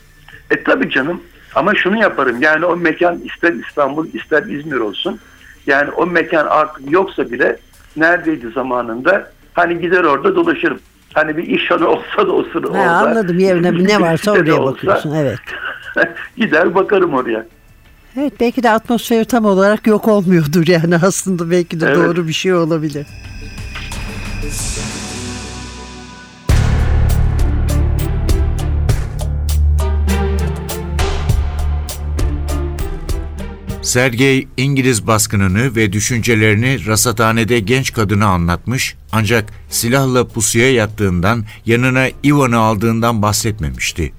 E 0.50 0.62
tabii 0.62 0.90
canım. 0.90 1.20
Ama 1.54 1.74
şunu 1.74 2.00
yaparım. 2.00 2.42
Yani 2.42 2.64
o 2.64 2.76
mekan 2.76 3.20
ister 3.20 3.52
İstanbul 3.68 4.06
ister 4.14 4.42
İzmir 4.42 4.76
olsun. 4.76 5.18
Yani 5.66 5.90
o 5.90 6.06
mekan 6.06 6.46
artık 6.46 6.92
yoksa 6.92 7.30
bile 7.30 7.56
neredeydi 7.96 8.48
zamanında 8.54 9.30
hani 9.52 9.80
gider 9.80 10.04
orada 10.04 10.36
dolaşırım. 10.36 10.78
Hani 11.14 11.36
bir 11.36 11.42
iş 11.42 11.70
hanı 11.70 11.88
olsa 11.88 12.26
da 12.26 12.32
o 12.32 12.44
sıra 12.52 12.66
orada. 12.66 12.90
anladım 12.90 13.38
yerine 13.38 13.72
bir 13.72 13.88
ne 13.88 14.00
varsa 14.00 14.32
oraya 14.32 14.54
olsa, 14.54 14.72
bakıyorsun. 14.72 15.14
Evet. 15.14 15.38
gider 16.36 16.74
bakarım 16.74 17.14
oraya. 17.14 17.46
Evet 18.20 18.32
belki 18.40 18.62
de 18.62 18.70
atmosferi 18.70 19.24
tam 19.24 19.44
olarak 19.44 19.86
yok 19.86 20.08
olmuyordur 20.08 20.66
yani 20.66 20.96
aslında 21.02 21.50
belki 21.50 21.80
de 21.80 21.86
Evet. 21.86 21.96
doğru 21.96 22.28
bir 22.28 22.32
şey 22.32 22.54
olabilir. 22.54 23.06
Sergey 33.82 34.48
İngiliz 34.56 35.06
baskınını 35.06 35.76
ve 35.76 35.92
düşüncelerini 35.92 36.86
rasathanede 36.86 37.60
genç 37.60 37.92
kadına 37.92 38.26
anlatmış 38.26 38.96
ancak 39.12 39.52
silahla 39.70 40.28
pusuya 40.28 40.72
yattığından 40.72 41.44
yanına 41.66 42.08
Ivan'ı 42.24 42.58
aldığından 42.58 43.22
bahsetmemişti. 43.22 44.12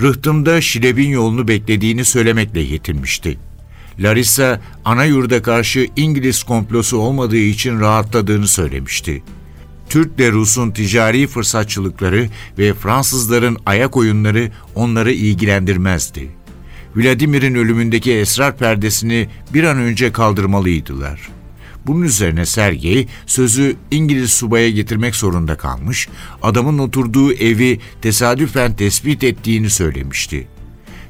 Rıhtımda 0.00 0.60
Şileb'in 0.60 1.08
yolunu 1.08 1.48
beklediğini 1.48 2.04
söylemekle 2.04 2.60
yetinmişti. 2.60 3.38
Larissa 3.98 4.60
ana 4.84 5.04
yurda 5.04 5.42
karşı 5.42 5.86
İngiliz 5.96 6.42
komplosu 6.42 6.98
olmadığı 6.98 7.36
için 7.36 7.80
rahatladığını 7.80 8.48
söylemişti. 8.48 9.22
Türk'le 9.88 10.32
Rus'un 10.32 10.70
ticari 10.70 11.26
fırsatçılıkları 11.26 12.28
ve 12.58 12.74
Fransızların 12.74 13.56
ayak 13.66 13.96
oyunları 13.96 14.50
onları 14.74 15.12
ilgilendirmezdi. 15.12 16.30
Vladimir'in 16.96 17.54
ölümündeki 17.54 18.12
esrar 18.12 18.56
perdesini 18.56 19.28
bir 19.54 19.64
an 19.64 19.78
önce 19.78 20.12
kaldırmalıydılar. 20.12 21.28
Bunun 21.86 22.02
üzerine 22.02 22.46
Sergey 22.46 23.08
sözü 23.26 23.76
İngiliz 23.90 24.32
subaya 24.32 24.70
getirmek 24.70 25.16
zorunda 25.16 25.56
kalmış, 25.56 26.08
adamın 26.42 26.78
oturduğu 26.78 27.32
evi 27.32 27.80
tesadüfen 28.02 28.76
tespit 28.76 29.24
ettiğini 29.24 29.70
söylemişti. 29.70 30.48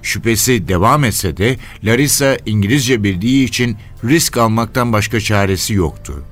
Şüphesi 0.02 0.68
devam 0.68 1.04
etse 1.04 1.36
de 1.36 1.56
Larissa 1.84 2.38
İngilizce 2.46 3.04
bildiği 3.04 3.44
için 3.44 3.76
risk 4.04 4.36
almaktan 4.36 4.92
başka 4.92 5.20
çaresi 5.20 5.74
yoktu. 5.74 6.24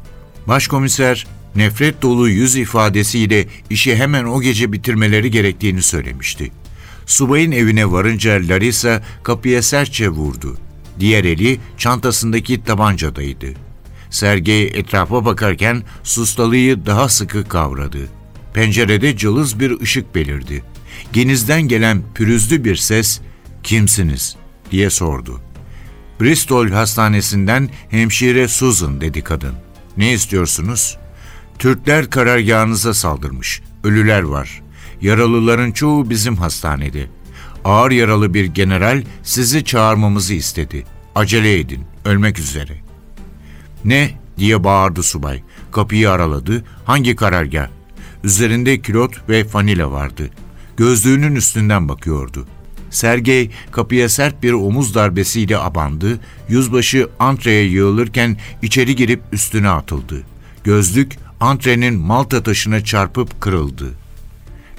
Başkomiser 0.48 1.26
nefret 1.57 2.03
dolu 2.03 2.29
yüz 2.29 2.57
ifadesiyle 2.57 3.47
işi 3.71 3.97
hemen 3.97 4.25
o 4.25 4.43
gece 4.43 4.73
bitirmeleri 4.73 5.31
gerektiğini 5.31 5.83
söylemişti. 5.83 6.51
Subayın 7.07 7.53
evine 7.53 7.91
varınca 7.93 8.33
Larissa 8.33 9.03
kapıya 9.23 9.62
sertçe 9.62 10.09
vurdu. 10.09 10.57
Diğer 11.01 11.25
eli 11.25 11.61
çantasındaki 11.79 12.65
tabancadaydı. 12.65 13.47
Sergey 14.11 14.65
etrafa 14.65 15.25
bakarken 15.25 15.83
sustalıyı 16.03 16.87
daha 16.87 17.09
sıkı 17.09 17.49
kavradı. 17.49 18.09
Pencerede 18.55 19.17
cılız 19.17 19.61
bir 19.61 19.81
ışık 19.81 20.15
belirdi. 20.15 20.62
Genizden 21.12 21.62
gelen 21.62 22.03
pürüzlü 22.15 22.65
bir 22.65 22.77
ses, 22.77 23.21
"Kimsiniz?" 23.62 24.37
diye 24.71 24.91
sordu. 24.91 25.41
Bristol 26.21 26.69
hastanesinden 26.69 27.71
hemşire 27.88 28.49
Susan 28.49 29.01
dedi 29.01 29.23
kadın. 29.23 29.55
Ne 29.97 30.12
istiyorsunuz? 30.12 30.99
Türkler 31.59 32.11
karargahınıza 32.11 32.95
saldırmış. 32.95 33.62
Ölüler 33.85 34.23
var. 34.23 34.62
Yaralıların 35.01 35.73
çoğu 35.73 36.11
bizim 36.11 36.37
hastanede. 36.37 37.07
Ağır 37.65 37.91
yaralı 37.91 38.35
bir 38.35 38.45
general 38.45 39.03
sizi 39.23 39.65
çağırmamızı 39.65 40.35
istedi. 40.35 40.85
Acele 41.15 41.59
edin, 41.59 41.85
ölmek 42.05 42.38
üzere. 42.38 42.77
Ne? 43.85 44.23
diye 44.38 44.65
bağırdı 44.65 45.03
subay. 45.03 45.43
Kapıyı 45.73 46.11
araladı. 46.11 46.65
Hangi 46.85 47.17
karargah? 47.17 47.69
Üzerinde 48.25 48.79
külot 48.79 49.29
ve 49.29 49.45
fanila 49.45 49.93
vardı. 49.93 50.31
Gözlüğünün 50.77 51.35
üstünden 51.35 51.88
bakıyordu. 51.88 52.47
Sergey 52.91 53.51
kapıya 53.71 54.09
sert 54.09 54.43
bir 54.43 54.53
omuz 54.53 54.95
darbesiyle 54.95 55.59
abandı. 55.59 56.21
Yüzbaşı 56.49 57.09
antreye 57.19 57.65
yığılırken 57.65 58.37
içeri 58.62 58.97
girip 58.97 59.23
üstüne 59.33 59.69
atıldı. 59.69 60.23
Gözlük 60.65 61.17
antrenin 61.42 61.94
malta 61.94 62.42
taşına 62.42 62.85
çarpıp 62.85 63.40
kırıldı. 63.40 63.90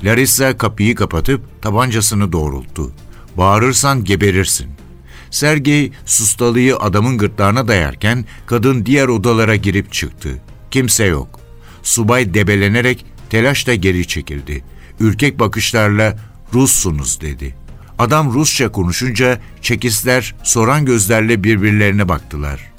Larissa 0.03 0.57
kapıyı 0.57 0.95
kapatıp 0.95 1.61
tabancasını 1.61 2.31
doğrulttu. 2.31 2.91
Bağırırsan 3.37 4.03
geberirsin. 4.03 4.71
Sergey 5.31 5.91
sustalıyı 6.05 6.77
adamın 6.77 7.17
gırtlağına 7.17 7.67
dayarken 7.67 8.25
kadın 8.45 8.85
diğer 8.85 9.07
odalara 9.07 9.55
girip 9.55 9.93
çıktı. 9.93 10.29
Kimse 10.71 11.03
yok. 11.03 11.39
Subay 11.83 12.33
debelenerek 12.33 13.05
telaşla 13.29 13.75
geri 13.75 14.07
çekildi. 14.07 14.63
Ürkek 14.99 15.39
bakışlarla 15.39 16.17
Russunuz 16.53 17.21
dedi. 17.21 17.55
Adam 17.99 18.33
Rusça 18.33 18.71
konuşunca 18.71 19.39
çekisler 19.61 20.35
soran 20.43 20.85
gözlerle 20.85 21.43
birbirlerine 21.43 22.09
baktılar. 22.09 22.73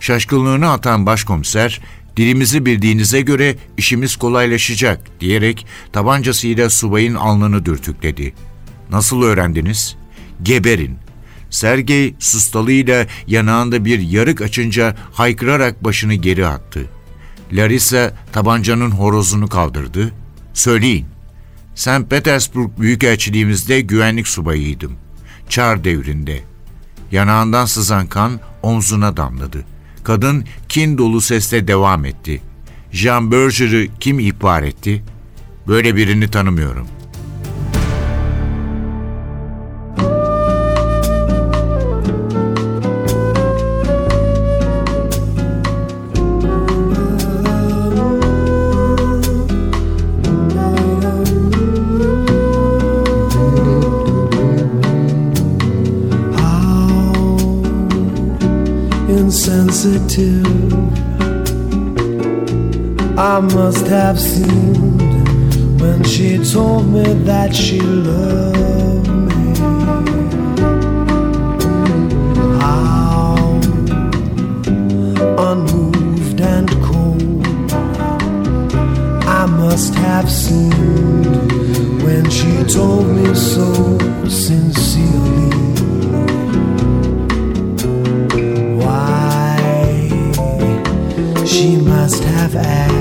Şaşkınlığını 0.00 0.70
atan 0.70 1.06
başkomiser, 1.06 1.80
dilimizi 2.16 2.66
bildiğinize 2.66 3.20
göre 3.20 3.56
işimiz 3.76 4.16
kolaylaşacak 4.16 5.20
diyerek 5.20 5.66
tabancasıyla 5.92 6.70
subayın 6.70 7.14
alnını 7.14 7.64
dürtükledi. 7.64 8.34
Nasıl 8.90 9.22
öğrendiniz? 9.22 9.96
Geberin. 10.42 10.96
Sergey 11.50 12.14
sustalıyla 12.18 13.06
yanağında 13.26 13.84
bir 13.84 14.00
yarık 14.00 14.42
açınca 14.42 14.96
haykırarak 15.12 15.84
başını 15.84 16.14
geri 16.14 16.46
attı. 16.46 16.80
Larissa 17.52 18.14
tabancanın 18.32 18.90
horozunu 18.90 19.48
kaldırdı. 19.48 20.12
Söyleyin. 20.54 21.06
St. 21.74 22.10
Petersburg 22.10 22.70
Büyükelçiliğimizde 22.78 23.80
güvenlik 23.80 24.28
subayıydım. 24.28 24.92
Çar 25.48 25.84
devrinde. 25.84 26.40
Yanağından 27.12 27.64
sızan 27.64 28.06
kan 28.06 28.40
omzuna 28.62 29.16
damladı. 29.16 29.64
Kadın 30.04 30.44
kin 30.68 30.98
dolu 30.98 31.20
sesle 31.20 31.68
devam 31.68 32.04
etti. 32.04 32.42
Jean 32.92 33.32
Berger'ı 33.32 33.86
kim 34.00 34.18
ihbar 34.18 34.62
etti? 34.62 35.02
Böyle 35.68 35.96
birini 35.96 36.30
tanımıyorum. 36.30 36.86
I 63.32 63.40
must 63.40 63.86
have 63.86 64.20
seemed 64.20 65.00
when 65.80 66.04
she 66.04 66.36
told 66.44 66.86
me 66.92 67.14
that 67.24 67.56
she 67.56 67.80
loved 67.80 69.08
me. 69.08 69.54
How 72.60 73.58
unmoved 75.48 76.42
and 76.42 76.68
cold 76.84 77.46
I 79.26 79.46
must 79.46 79.94
have 79.94 80.30
seemed 80.30 81.52
when 82.02 82.28
she 82.28 82.64
told 82.64 83.06
me 83.06 83.34
so 83.34 83.98
sincerely. 84.28 85.48
Why 88.76 89.56
she 91.46 91.76
must 91.76 92.22
have 92.24 92.56
asked, 92.56 92.91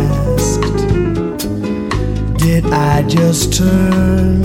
I 2.84 3.04
just 3.04 3.54
turn 3.54 4.42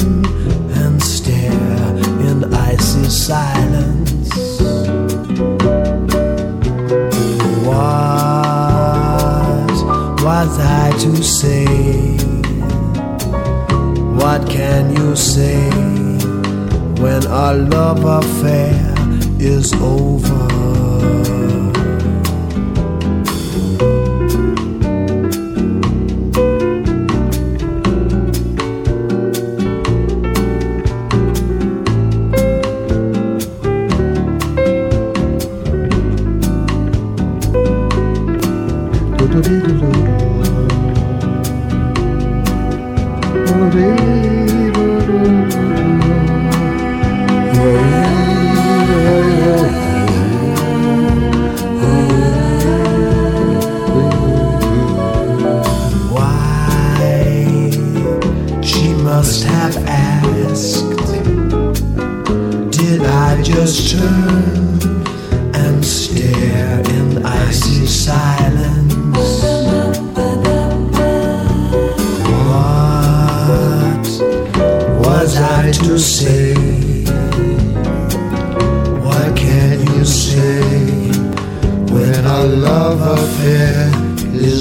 and 0.81 1.03
stare 1.03 1.97
in 2.29 2.45
icy 2.53 3.05
silence? 3.05 4.29
What 7.65 8.17
was 10.23 10.59
I 10.61 10.93
to 11.05 11.23
say? 11.23 11.65
What 14.21 14.47
can 14.51 14.95
you 14.97 15.17
say 15.17 15.71
when 17.01 17.27
our 17.27 17.55
love 17.55 18.05
affair 18.05 18.95
is 19.41 19.73
over? 19.81 20.47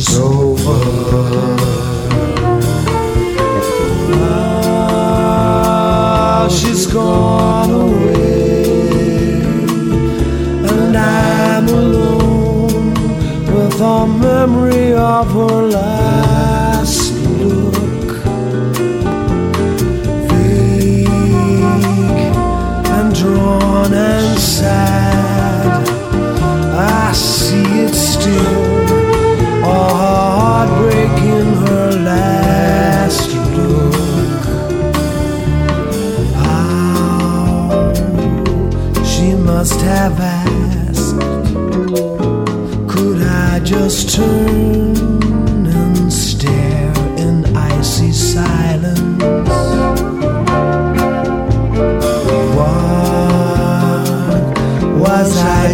İs 0.07 0.44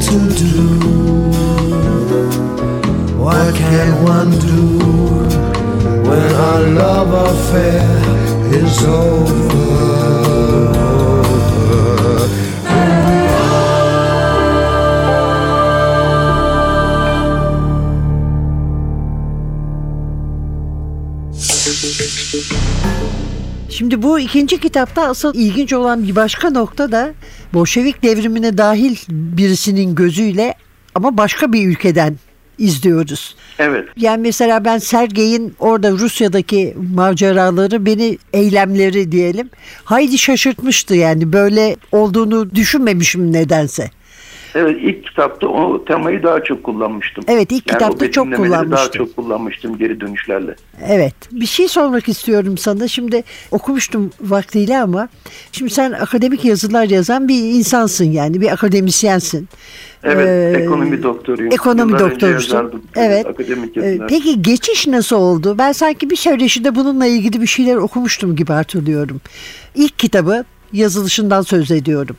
to 0.01 0.17
do? 0.43 0.57
What 3.17 3.53
can 3.55 4.03
one 4.03 4.31
do 4.31 4.65
when 6.09 6.31
our 6.47 6.61
love 6.81 7.13
affair 7.27 7.85
is 8.51 8.83
over? 8.85 9.91
Şimdi 23.69 24.03
bu 24.03 24.19
ikinci 24.19 24.59
kitapta 24.59 25.07
asıl 25.07 25.35
ilginç 25.35 25.73
olan 25.73 26.03
bir 26.07 26.15
başka 26.15 26.49
nokta 26.49 26.91
da 26.91 27.13
Bolşevik 27.53 28.03
devrimine 28.03 28.57
dahil 28.57 28.97
birisinin 29.09 29.95
gözüyle 29.95 30.55
ama 30.95 31.17
başka 31.17 31.53
bir 31.53 31.67
ülkeden 31.67 32.17
izliyoruz. 32.57 33.35
Evet. 33.59 33.85
Yani 33.97 34.21
mesela 34.21 34.65
ben 34.65 34.77
Sergey'in 34.77 35.55
orada 35.59 35.91
Rusya'daki 35.91 36.75
maceraları 36.95 37.85
beni 37.85 38.17
eylemleri 38.33 39.11
diyelim 39.11 39.49
haydi 39.83 40.17
şaşırtmıştı 40.17 40.95
yani 40.95 41.33
böyle 41.33 41.75
olduğunu 41.91 42.55
düşünmemişim 42.55 43.33
nedense. 43.33 43.91
Evet 44.55 44.77
ilk 44.81 45.03
kitapta 45.07 45.47
o 45.47 45.85
temayı 45.85 46.23
daha 46.23 46.43
çok 46.43 46.63
kullanmıştım. 46.63 47.23
Evet, 47.27 47.51
ilk 47.51 47.67
Yani 47.71 47.79
kitapta 47.79 48.11
çok 48.11 48.25
betimlemeleri 48.25 48.51
Daha 48.51 48.63
kullanmıştım. 48.63 49.05
çok 49.05 49.15
kullanmıştım 49.15 49.77
geri 49.77 50.01
dönüşlerle. 50.01 50.55
Evet. 50.87 51.13
Bir 51.31 51.45
şey 51.45 51.67
sormak 51.67 52.09
istiyorum 52.09 52.57
sana. 52.57 52.87
Şimdi 52.87 53.23
okumuştum 53.51 54.11
vaktiyle 54.21 54.77
ama 54.81 55.09
şimdi 55.51 55.73
sen 55.73 55.91
akademik 55.91 56.45
yazılar 56.45 56.83
yazan 56.85 57.27
bir 57.27 57.35
insansın 57.43 58.05
yani 58.11 58.41
bir 58.41 58.51
akademisyensin. 58.51 59.47
Evet, 60.03 60.27
Ee, 60.57 60.61
ekonomi 60.63 61.03
doktoruyum. 61.03 61.53
Ekonomi 61.53 61.91
Yıllar 61.91 62.11
doktorusun. 62.11 62.83
Evet. 62.95 63.25
Akademik 63.25 63.77
Ee, 63.77 63.85
yazılar. 63.85 64.07
Peki 64.07 64.41
geçiş 64.41 64.87
nasıl 64.87 65.15
oldu? 65.15 65.55
Ben 65.57 65.71
sanki 65.71 66.09
bir 66.09 66.15
söyleşide 66.15 66.75
bununla 66.75 67.05
ilgili 67.05 67.41
bir 67.41 67.47
şeyler 67.47 67.75
okumuştum 67.75 68.35
gibi 68.35 68.53
hatırlıyorum. 68.53 69.21
İlk 69.75 69.99
kitabı 69.99 70.45
yazılışından 70.73 71.41
söz 71.41 71.71
ediyorum. 71.71 72.15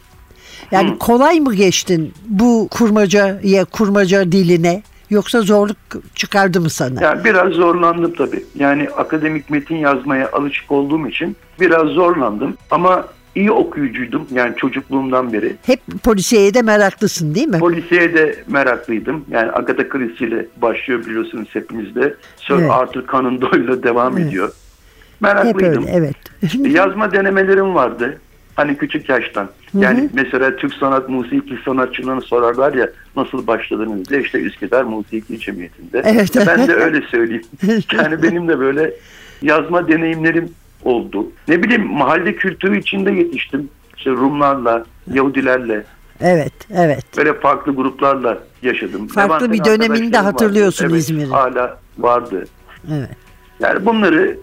Yani 0.70 0.98
kolay 0.98 1.40
mı 1.40 1.54
geçtin 1.54 2.12
bu 2.28 2.68
kurmacaya, 2.70 3.64
kurmaca 3.64 4.32
diline 4.32 4.82
yoksa 5.10 5.40
zorluk 5.40 5.76
çıkardı 6.14 6.60
mı 6.60 6.70
sana? 6.70 7.02
Yani 7.02 7.24
biraz 7.24 7.48
zorlandım 7.52 8.14
tabii. 8.14 8.44
Yani 8.54 8.88
akademik 8.96 9.50
metin 9.50 9.76
yazmaya 9.76 10.30
alışık 10.32 10.72
olduğum 10.72 11.08
için 11.08 11.36
biraz 11.60 11.86
zorlandım. 11.86 12.56
Ama 12.70 13.04
iyi 13.34 13.50
okuyucuydum 13.52 14.26
yani 14.34 14.56
çocukluğumdan 14.56 15.32
beri. 15.32 15.56
Hep 15.66 15.80
polisiyeye 16.02 16.54
de 16.54 16.62
meraklısın 16.62 17.34
değil 17.34 17.48
mi? 17.48 17.58
Polisiye 17.58 18.14
de 18.14 18.36
meraklıydım. 18.48 19.24
Yani 19.30 19.52
Agatha 19.52 19.88
Christie 19.88 20.28
ile 20.28 20.46
başlıyor 20.62 21.06
biliyorsunuz 21.06 21.48
hepinizde. 21.52 22.14
Sir 22.36 22.54
Evet. 22.54 22.70
Arthur 22.70 23.06
Conan 23.06 23.40
Doyle 23.40 23.82
devam 23.82 24.18
Evet. 24.18 24.26
ediyor. 24.28 24.48
Hep 24.48 25.20
Meraklıydım. 25.20 25.82
öyle 25.86 25.90
evet. 25.92 26.16
Yazma 26.74 27.12
denemelerim 27.12 27.74
vardı. 27.74 28.20
Hani 28.56 28.76
küçük 28.76 29.08
yaştan. 29.08 29.48
Yani 29.74 30.08
mesela 30.12 30.56
Türk 30.56 30.74
sanat 30.74 31.08
musiki 31.08 31.58
sanatçılarını 31.64 32.22
sorarlar 32.22 32.74
ya 32.74 32.88
nasıl 33.16 33.46
başladınız 33.46 34.08
diye 34.08 34.20
işte 34.20 34.38
Üsküdar 34.38 34.84
Musiki 34.84 35.40
Cemiyeti'nde. 35.40 36.02
Evet. 36.04 36.46
Ben 36.46 36.68
de 36.68 36.74
öyle 36.84 37.02
söyleyeyim. 37.02 37.44
Yani 37.92 38.22
benim 38.22 38.48
de 38.48 38.58
böyle 38.58 38.94
yazma 39.42 39.88
deneyimlerim 39.88 40.50
oldu. 40.84 41.32
Ne 41.48 41.62
bileyim 41.62 41.86
mahalle 41.86 42.34
kültürü 42.34 42.78
içinde 42.78 43.10
yetiştim. 43.10 43.68
İşte 43.96 44.10
Rumlarla, 44.10 44.84
Yahudilerle 45.12 45.84
evet, 46.20 46.52
evet. 46.74 47.04
böyle 47.16 47.34
farklı 47.34 47.74
gruplarla 47.74 48.38
yaşadım. 48.62 49.08
Farklı 49.08 49.34
Levent'ten 49.34 49.52
bir 49.52 49.64
dönemini 49.64 50.12
de 50.12 50.18
arkadaşlarım 50.18 50.24
vardı. 50.24 50.32
hatırlıyorsun 50.32 50.84
Evet, 50.84 50.96
İzmir'in. 50.96 51.30
Hala 51.30 51.78
vardı. 51.98 52.44
Evet. 52.92 53.16
Yani 53.60 53.86
bunları 53.86 54.36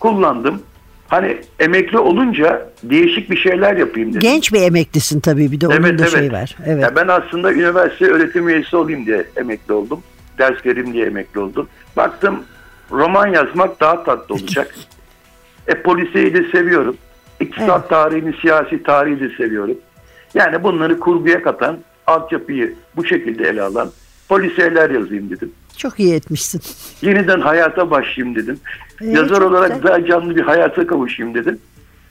kullandım. 0.00 0.62
Hani 1.08 1.36
emekli 1.60 1.98
olunca 1.98 2.68
değişik 2.82 3.30
bir 3.30 3.36
şeyler 3.36 3.76
yapayım 3.76 4.08
dedim. 4.10 4.20
Genç 4.20 4.52
bir 4.52 4.62
emeklisin 4.62 5.20
tabii 5.20 5.52
bir 5.52 5.60
de 5.60 5.66
onun 5.66 5.74
Evet, 5.76 5.98
da 5.98 6.02
evet. 6.02 6.10
şey 6.12 6.32
var. 6.32 6.56
Evet. 6.66 6.82
Ya 6.82 6.96
ben 6.96 7.08
aslında 7.08 7.52
üniversite 7.52 8.06
öğretim 8.06 8.48
üyesi 8.48 8.76
olayım 8.76 9.06
diye 9.06 9.24
emekli 9.36 9.72
oldum. 9.72 10.02
Ders 10.38 10.66
vereyim 10.66 10.92
diye 10.92 11.06
emekli 11.06 11.40
oldum. 11.40 11.68
Baktım 11.96 12.42
roman 12.90 13.26
yazmak 13.26 13.80
daha 13.80 14.04
tatlı 14.04 14.34
olacak. 14.34 14.74
e 15.66 15.74
polisiyeyi 15.74 16.34
de 16.34 16.50
seviyorum. 16.52 16.96
İktisat 17.40 17.80
Evet. 17.80 17.88
tarihini, 17.90 18.34
siyasi 18.40 18.82
tarihi 18.82 19.20
de 19.20 19.36
seviyorum. 19.36 19.76
Yani 20.34 20.62
bunları 20.62 21.00
kurguya 21.00 21.42
katan, 21.42 21.78
altyapıyı 22.06 22.74
bu 22.96 23.04
şekilde 23.06 23.48
ele 23.48 23.62
alan 23.62 23.90
polisiyeler 24.28 24.90
yazayım 24.90 25.30
dedim. 25.30 25.52
Çok 25.76 26.00
iyi 26.00 26.14
etmişsin. 26.14 26.60
Yeniden 27.02 27.40
hayata 27.40 27.90
başlayayım 27.90 28.36
dedim. 28.36 28.58
Ee, 29.00 29.06
Yazar 29.06 29.40
olarak 29.40 29.74
güzel. 29.74 29.82
daha 29.82 30.06
canlı 30.06 30.36
bir 30.36 30.42
hayata 30.42 30.86
kavuşayım 30.86 31.34
dedim. 31.34 31.58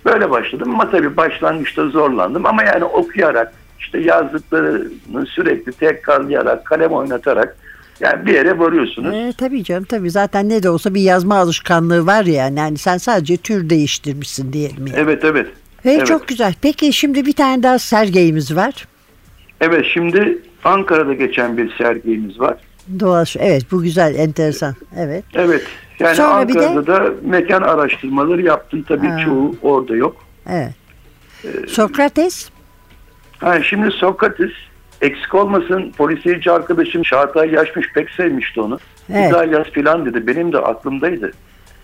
Böyle 0.05 0.29
başladım 0.29 0.71
ama 0.73 0.91
tabii 0.91 1.17
başlangıçta 1.17 1.89
zorlandım 1.89 2.45
ama 2.45 2.63
yani 2.63 2.83
okuyarak 2.83 3.53
işte 3.79 3.99
yazdıklarını 3.99 5.25
sürekli 5.25 5.71
tekrarlayarak 5.71 6.65
kalem 6.65 6.91
oynatarak 6.91 7.57
yani 7.99 8.25
bir 8.25 8.33
yere 8.33 8.59
varıyorsunuz. 8.59 9.15
Ee, 9.15 9.33
tabii 9.37 9.63
canım 9.63 9.83
tabii 9.83 10.11
zaten 10.11 10.49
ne 10.49 10.63
de 10.63 10.69
olsa 10.69 10.93
bir 10.93 11.01
yazma 11.01 11.35
alışkanlığı 11.35 12.05
var 12.05 12.25
ya 12.25 12.49
yani 12.57 12.77
sen 12.77 12.97
sadece 12.97 13.37
tür 13.37 13.69
değiştirmişsin 13.69 14.53
diyelim 14.53 14.87
yani. 14.87 14.99
Evet 14.99 15.23
evet. 15.23 15.47
Ee, 15.85 15.91
evet. 15.91 16.07
Çok 16.07 16.27
güzel. 16.27 16.53
Peki 16.61 16.93
şimdi 16.93 17.25
bir 17.25 17.33
tane 17.33 17.63
daha 17.63 17.79
sergeyimiz 17.79 18.55
var. 18.55 18.87
Evet 19.63 19.85
şimdi 19.93 20.37
Ankara'da 20.63 21.13
geçen 21.13 21.57
bir 21.57 21.73
sergimiz 21.77 22.39
var. 22.39 22.57
Doğa, 22.99 23.23
evet 23.39 23.63
bu 23.71 23.83
güzel 23.83 24.15
enteresan. 24.15 24.75
Evet. 24.97 25.23
Evet. 25.35 25.61
Yani 25.99 26.15
Sonra 26.15 26.47
bir 26.47 26.53
de- 26.53 26.67
Ankara'da 26.67 26.87
da 27.05 27.13
mekan 27.23 27.61
araştırmaları 27.61 28.41
yaptım. 28.41 28.83
Tabii 28.87 29.07
Ha. 29.07 29.19
çoğu 29.25 29.55
orada 29.61 29.95
yok. 29.95 30.15
Evet. 30.49 30.73
Ee, 31.45 31.67
Sokrates. 31.67 32.49
Ha, 33.39 33.63
şimdi 33.63 33.91
Sokrates 33.91 34.51
eksik 35.01 35.35
olmasın 35.35 35.91
polisiyeci 35.97 36.51
arkadaşım 36.51 37.03
Çağatay 37.03 37.49
Yaşmış 37.53 37.93
pek 37.93 38.09
sevmişti 38.09 38.61
onu. 38.61 38.79
Evet. 39.13 39.33
Yaz 39.51 39.67
filan 39.67 40.05
dedi. 40.05 40.27
Benim 40.27 40.53
de 40.53 40.57
aklımdaydı. 40.57 41.31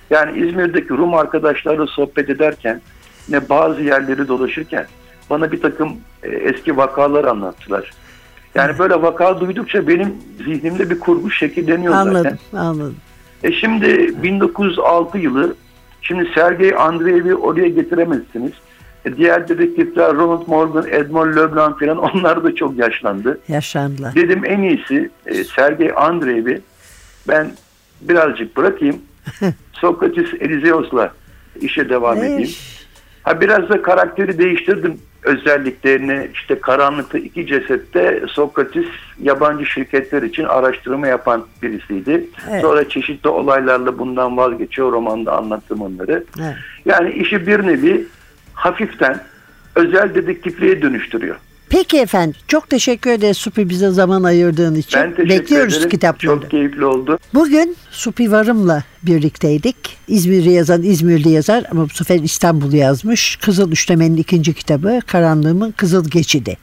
Yani 0.10 0.48
İzmir'deki 0.48 0.90
Rum 0.90 1.14
arkadaşlarla 1.14 1.88
sohbet 1.88 2.30
ederken 2.30 2.82
ne 3.30 3.50
bazı 3.50 3.82
yerleri 3.82 4.28
dolaşırken 4.28 4.86
bana 5.30 5.52
bir 5.52 5.62
takım 5.62 5.90
e, 6.24 6.30
eski 6.30 6.78
vakalar 6.78 7.26
anlattılar. 7.26 7.92
Yani 8.56 8.80
böyle 8.80 9.02
vaka 9.02 9.40
duydukça 9.40 9.88
benim 9.88 10.14
zihnimde 10.38 10.90
bir 10.90 11.00
kurgu 11.00 11.32
şekilleniyor 11.32 11.94
zaten. 11.94 12.10
Anladım. 12.10 12.40
Anladım. 12.54 12.96
E 13.44 13.52
şimdi 13.52 14.24
1906 14.24 15.18
yılı 15.18 15.56
şimdi 16.02 16.30
Sergey 16.36 16.74
Andreev'i 16.78 17.36
oraya 17.36 17.70
getiremezsiniz. 17.70 18.52
E 19.06 19.18
diğer 19.18 19.48
dedektifler 19.48 20.16
Ronald 20.16 20.48
Morgan, 20.48 20.86
Edmond 20.92 21.36
Leblanc 21.36 21.80
falan 21.80 21.98
onlar 22.14 22.44
da 22.44 22.56
çok 22.56 22.78
yaşlandı. 22.78 23.40
Yaşlandılar. 23.48 24.16
Dedim 24.16 24.46
en 24.46 24.62
iyisi 24.62 25.10
e, 25.26 25.44
Sergey 25.44 25.92
Andreev'i 25.96 26.62
ben 27.28 27.52
birazcık 28.02 28.58
bırakayım. 28.58 28.96
Sokrates 29.74 30.34
Elizeos'la 30.40 31.14
işe 31.62 31.90
devam 31.90 32.18
edeyim. 32.18 32.40
Eş. 32.40 32.80
Ha 33.24 33.42
biraz 33.42 33.70
da 33.70 33.82
karakteri 33.82 34.38
değiştirdim 34.38 35.00
özelliklerini. 35.24 36.30
işte 36.34 36.60
karanlıkta 36.60 37.18
iki 37.18 37.48
cesette 37.48 38.24
Sokrates 38.28 38.86
yabancı 39.22 39.66
şirketler 39.66 40.24
için 40.24 40.44
araştırma 40.44 41.08
yapan 41.08 41.46
birisiydi. 41.64 42.26
Evet. 42.50 42.62
Sonra 42.62 42.90
çeşitli 42.90 43.30
olaylarla 43.30 44.00
bundan 44.00 44.38
vazgeçiyor. 44.38 44.92
Romanda 44.92 45.38
anlattım 45.38 45.82
onları. 45.82 46.24
Evet. 46.40 46.56
Yani 46.86 47.12
işi 47.12 47.48
bir 47.48 47.68
nevi 47.68 48.08
hafiften 48.54 49.24
özel 49.76 50.16
dedektifliğe 50.16 50.82
dönüştürüyor. 50.82 51.36
Peki 51.70 51.98
efendim. 51.98 52.36
Çok 52.48 52.70
teşekkür 52.70 53.12
ederiz 53.12 53.38
Supi 53.38 53.70
bize 53.70 53.90
zaman 53.90 54.24
ayırdığın 54.24 54.76
için. 54.76 55.00
Ben 55.00 55.10
teşekkür 55.16 55.30
Bekliyoruz 55.30 55.74
ederim. 55.74 55.90
kitapları. 55.90 56.42
Çok 56.42 56.52
keyifli 56.52 56.86
oldu. 56.86 57.20
Bugün 57.34 57.76
Supi 57.92 58.32
Varım'la 58.32 58.84
birlikteydik. 59.04 59.76
İzmir'i 60.08 60.52
yazan 60.52 60.84
İzmirli 60.84 61.30
yazar 61.30 61.64
ama 61.72 61.86
bu 61.86 61.90
sefer 61.90 62.20
İstanbul'u 62.20 62.76
yazmış. 62.76 63.36
Kızıl 63.36 63.72
Üçleme'nin 63.72 64.18
ikinci 64.18 64.54
kitabı 64.54 65.00
Karanlığımın 65.08 65.72
Kızıl 65.72 66.10
Geçidi 66.10 66.58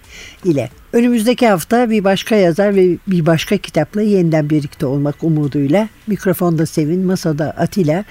ile. 0.44 0.70
Önümüzdeki 0.92 1.48
hafta 1.48 1.90
bir 1.90 2.04
başka 2.04 2.36
yazar 2.36 2.74
ve 2.74 2.96
bir 3.06 3.26
başka 3.26 3.56
kitapla 3.56 4.02
yeniden 4.02 4.50
birlikte 4.50 4.86
olmak 4.86 5.24
umuduyla 5.24 5.88
mikrofonda 6.06 6.66
Sevin, 6.66 7.06
masada 7.06 7.50
Atilla. 7.50 8.04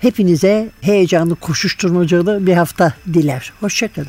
Hepinize 0.00 0.68
heyecanlı, 0.80 1.34
koşuşturmacalı 1.36 2.46
bir 2.46 2.52
hafta 2.52 2.94
diler. 3.14 3.52
Hoşçakalın. 3.60 4.08